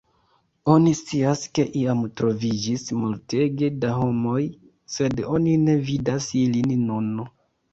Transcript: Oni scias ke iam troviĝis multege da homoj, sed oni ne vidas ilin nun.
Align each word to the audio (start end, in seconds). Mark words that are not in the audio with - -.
Oni 0.75 0.93
scias 0.99 1.43
ke 1.57 1.65
iam 1.81 2.01
troviĝis 2.21 2.87
multege 3.01 3.71
da 3.85 3.93
homoj, 3.99 4.41
sed 4.97 5.23
oni 5.37 5.57
ne 5.69 5.77
vidas 5.91 6.33
ilin 6.45 6.75
nun. 6.91 7.15